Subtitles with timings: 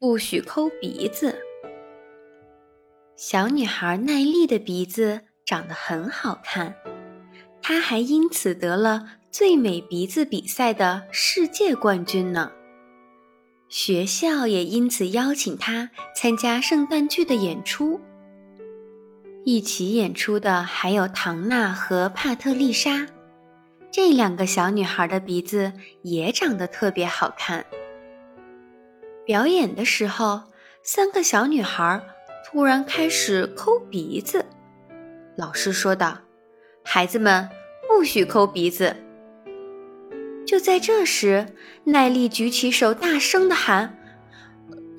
[0.00, 1.38] 不许抠鼻子。
[3.16, 6.74] 小女孩奈丽的鼻子长得很好看，
[7.60, 12.50] 她还因此得了最美鼻子比赛的世界冠军呢。
[13.68, 18.00] 学校也因此邀请她参加圣诞剧的演出。
[19.44, 23.06] 一起演出的还有唐娜和帕特丽莎，
[23.90, 27.66] 这两个小女孩的鼻子也长得特别好看。
[29.24, 30.42] 表演的时候，
[30.82, 32.00] 三个小女孩。
[32.52, 34.44] 突然开始抠鼻子，
[35.36, 36.18] 老师说道
[36.82, 37.48] ：“孩子们
[37.86, 38.96] 不许抠鼻子。”
[40.44, 41.46] 就在这时，
[41.84, 43.96] 奈丽举起手，大声的喊：“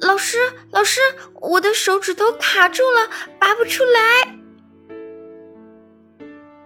[0.00, 0.38] 老师，
[0.70, 1.00] 老师，
[1.40, 4.38] 我的手指头卡住了，拔不出来。”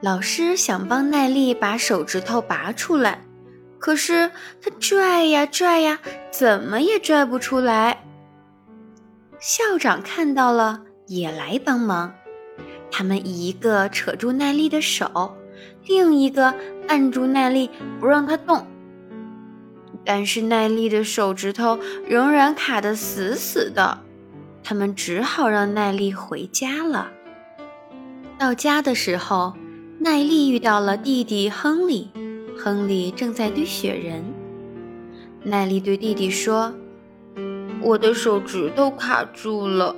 [0.05, 3.24] 老师想帮奈丽把手指头拔出来，
[3.79, 4.31] 可是
[4.63, 5.99] 他拽呀拽呀，
[6.31, 8.03] 怎么也拽不出来。
[9.39, 12.15] 校长看到了，也来帮忙。
[12.91, 15.37] 他们一个扯住奈丽的手，
[15.87, 16.55] 另一个
[16.89, 17.69] 按住奈丽，
[18.01, 18.67] 不让她动。
[20.05, 23.99] 但是奈丽的手指头仍然卡得死死的。
[24.63, 27.11] 他们只好让奈丽回家了。
[28.39, 29.55] 到家的时候，
[29.99, 32.11] 奈丽遇到了弟弟亨利。
[32.65, 34.25] 亨利正在堆雪人。
[35.43, 36.73] 奈丽对弟弟说。
[37.83, 39.95] 我的手指头卡住了。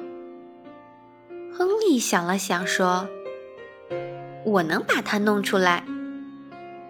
[1.56, 3.09] 亨利想了想，说
[4.44, 5.84] ：“我能把它弄出来。”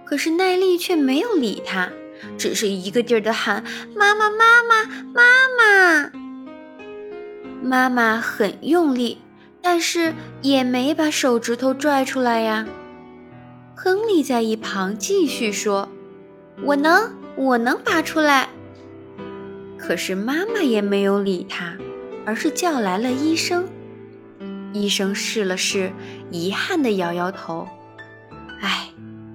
[0.07, 1.91] 可是奈丽却没有理他，
[2.39, 3.63] 只是一个劲儿的喊
[3.95, 5.23] ：“妈妈，妈妈，妈
[5.59, 6.11] 妈！”
[7.63, 9.19] 妈妈很用力，
[9.61, 12.67] 但是也没把手指头拽出来呀。
[13.79, 15.91] 亨利在一旁继续说
[16.65, 18.49] ：“我能，我能拔出来。”
[19.77, 21.77] 可是妈妈也没有理他，
[22.25, 23.69] 而是叫来了医生。
[24.73, 25.93] 医生试了试，
[26.31, 27.69] 遗憾地摇摇头
[28.63, 28.89] ：“哎，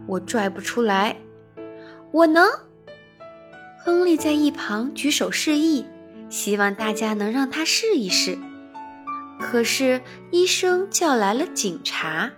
[0.07, 1.17] 我拽不出来。”
[2.11, 2.49] 我能。
[3.85, 5.85] 亨利在一旁举手示意，
[6.31, 8.39] 希望大家能让他试一试。
[9.39, 12.31] 可是医生叫来了警察，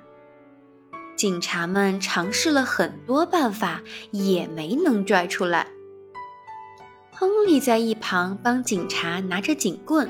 [1.16, 3.82] 警察们尝试了很多办法，
[4.12, 5.68] 也没能拽出来。
[7.12, 10.10] 亨利在一旁帮警察拿着警棍，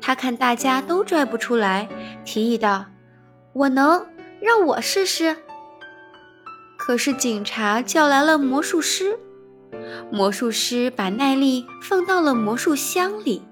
[0.00, 1.88] 他看大家都拽不出来，
[2.24, 2.84] 提议道
[3.54, 4.06] ：“我能，
[4.40, 5.36] 让我试试。”
[6.76, 9.18] 可是警察叫来了魔术师，
[10.12, 13.42] 魔术师把奈丽放到了魔术箱里，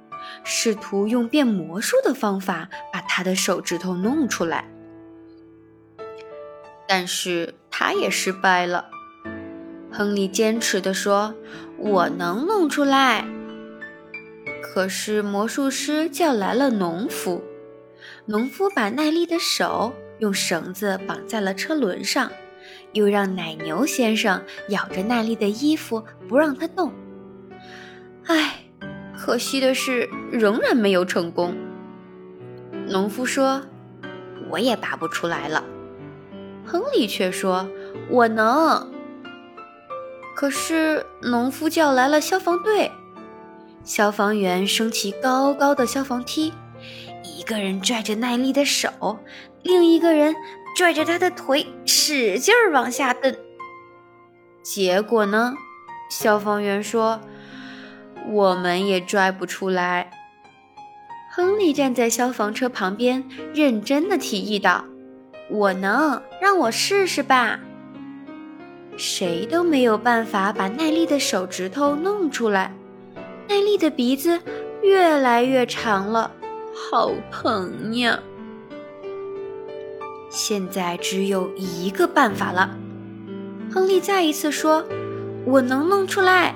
[0.45, 4.71] 试图用变魔术的方法把他的手指头弄出来，
[6.97, 8.85] 但是他也失败了。
[9.91, 11.35] 亨利坚持地说
[11.77, 13.27] ：“我能弄出来。”
[14.63, 17.43] 可是魔术师叫来了农夫，
[18.27, 22.31] 农夫把奈丽的手用绳子绑在了车轮上，
[22.93, 26.93] 又让奶牛先生咬着奈丽的衣服不让她动。
[28.27, 28.67] 唉，
[29.19, 31.57] 可惜的是，仍然没有成功。
[32.87, 33.61] 农夫说
[34.49, 35.65] ：“我也拔不出来了。”
[36.67, 37.69] 亨利却说
[38.11, 38.91] ：“我能。”
[40.35, 42.91] 可是，农夫叫来了消防队，
[43.85, 46.53] 消防员升起高高的消防梯，
[47.23, 49.19] 一个人拽着奈丽的手，
[49.63, 50.35] 另一个人
[50.77, 53.35] 拽着他的腿，使劲儿往下蹬。
[54.63, 55.55] 结果呢？
[56.11, 57.21] 消防员说
[58.31, 60.11] ：“我们也拽不出来。”
[61.33, 64.85] 亨利站在消防车旁边，认真的提议道
[65.51, 67.61] ：“我能，让我试试吧。”
[68.97, 72.73] 谁都没有办法把奈丽的手指头弄出来，
[73.49, 74.41] 奈丽的鼻子
[74.83, 76.31] 越来越长了，
[76.73, 78.19] 好疼呀！
[80.31, 82.71] 现在只有一个办法了，
[83.73, 84.85] 亨利再一次说
[85.45, 86.55] ：“我能弄出来。”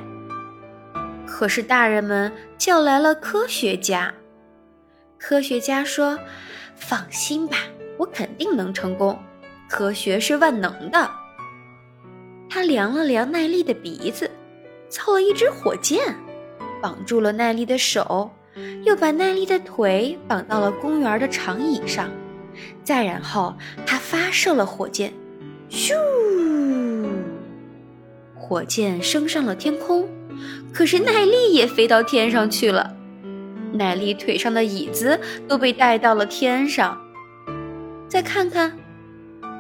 [1.26, 4.14] 可是大人们叫来了科学家，
[5.18, 6.18] 科学家说
[6.74, 7.56] ：“放心吧，
[7.98, 9.18] 我肯定能成功，
[9.68, 11.10] 科学是万能的。”
[12.48, 14.30] 他量了量奈丽的鼻子，
[14.88, 16.16] 凑了一支火箭，
[16.80, 18.30] 绑住了奈丽的手，
[18.84, 22.08] 又把奈丽的腿绑到了公园的长椅上。
[22.82, 23.54] 再然后，
[23.84, 25.12] 他发射了火箭，
[25.68, 25.92] 咻！
[28.34, 30.08] 火箭升上了天空，
[30.72, 32.96] 可是奈丽也飞到天上去了。
[33.74, 36.98] 奈丽腿上的椅子都被带到了天上。
[38.08, 38.76] 再看看。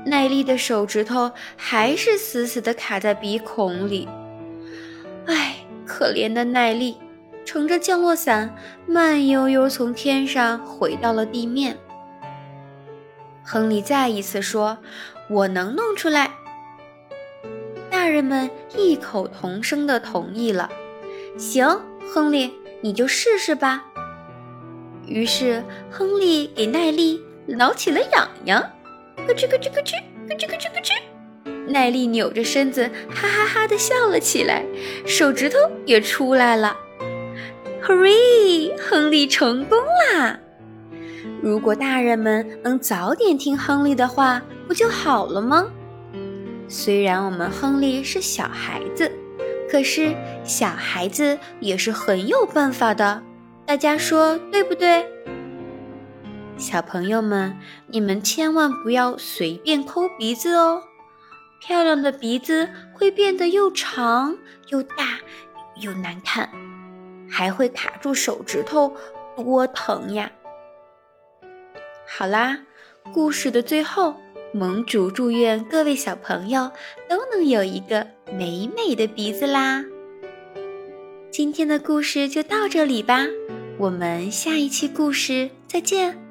[0.06, 4.08] 奈丽的手指头还是死死地卡在鼻孔里。
[5.26, 6.96] 唉，可怜的奈丽，
[7.44, 8.56] 乘着降落伞，
[8.86, 11.76] 慢悠悠从天上回到了地面。
[13.44, 14.78] 亨利再一次说
[15.28, 16.30] ：“我能弄出来。”
[17.90, 20.70] 大人们异口同声地同意了。
[21.36, 21.66] 行，
[22.12, 23.84] 亨利，你就试试吧。
[25.06, 27.22] 于是，亨利给耐力
[27.56, 28.60] 挠起了痒痒，
[29.26, 29.94] 咯吱咯吱咯吱，
[30.28, 30.92] 咯吱咯吱咯吱。
[31.66, 34.64] 耐力扭着身子，哈哈哈的笑了起来，
[35.06, 36.76] 手指头也出来了。
[37.82, 38.72] Hooray！
[38.78, 39.78] 亨利成功
[40.14, 40.38] 啦！
[41.42, 45.66] 如果大人们能早点听亨利的话，不就好了吗？
[46.68, 49.10] 虽然我们亨利是小孩子，
[49.70, 50.14] 可是
[50.44, 53.22] 小孩子也是很有办法的。
[53.64, 55.06] 大家说对不对？
[56.58, 57.56] 小朋友们，
[57.86, 60.82] 你们千万不要随便抠鼻子哦。
[61.60, 64.36] 漂亮的鼻子会变得又长
[64.68, 65.20] 又大
[65.80, 66.50] 又难看，
[67.30, 68.92] 还会卡住手指头，
[69.36, 70.30] 多疼呀！
[72.08, 72.58] 好啦，
[73.12, 74.16] 故事的最后，
[74.52, 76.72] 盟主祝愿各位小朋友
[77.08, 79.84] 都能有一个美美的鼻子啦！
[81.30, 83.26] 今天的故事就到这里吧，
[83.78, 86.27] 我们下一期故事再见。